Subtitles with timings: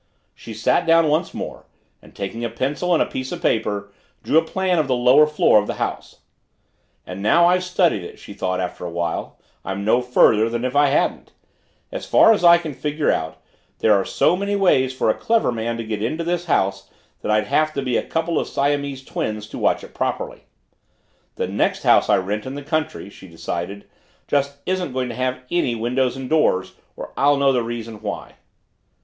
[0.33, 1.67] She sat down once more,
[2.01, 3.91] and taking a pencil and a piece of paper
[4.23, 6.21] drew a plan of the lower floor of the house.
[7.05, 10.75] And now I've studied it, she thought after a while, I'm no further than if
[10.75, 11.33] I hadn't.
[11.91, 13.43] As far as I can figure out,
[13.77, 16.89] there are so many ways for a clever man to get into this house
[17.21, 20.45] that I'd have to be a couple of Siamese twins to watch it properly.
[21.35, 23.87] The next house I rent in the country, she decided,
[24.27, 28.37] just isn't going to have any windows and doors or I'll know the reason why.